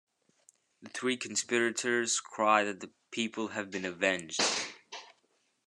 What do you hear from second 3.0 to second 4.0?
people have been